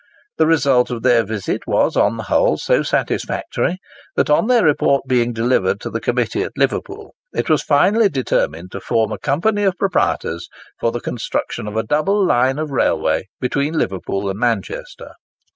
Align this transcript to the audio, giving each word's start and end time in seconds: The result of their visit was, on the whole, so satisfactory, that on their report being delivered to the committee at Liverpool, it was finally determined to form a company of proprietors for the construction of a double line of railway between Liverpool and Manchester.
The 0.39 0.47
result 0.47 0.89
of 0.89 1.03
their 1.03 1.23
visit 1.23 1.67
was, 1.67 1.95
on 1.95 2.17
the 2.17 2.23
whole, 2.23 2.57
so 2.57 2.81
satisfactory, 2.81 3.77
that 4.15 4.31
on 4.31 4.47
their 4.47 4.63
report 4.65 5.03
being 5.07 5.31
delivered 5.31 5.79
to 5.81 5.91
the 5.91 5.99
committee 5.99 6.41
at 6.41 6.57
Liverpool, 6.57 7.13
it 7.35 7.51
was 7.51 7.61
finally 7.61 8.09
determined 8.09 8.71
to 8.71 8.79
form 8.79 9.11
a 9.11 9.19
company 9.19 9.61
of 9.63 9.77
proprietors 9.77 10.47
for 10.79 10.91
the 10.91 11.01
construction 11.01 11.67
of 11.67 11.77
a 11.77 11.83
double 11.85 12.25
line 12.25 12.57
of 12.57 12.71
railway 12.71 13.27
between 13.39 13.77
Liverpool 13.77 14.27
and 14.27 14.39
Manchester. 14.39 15.11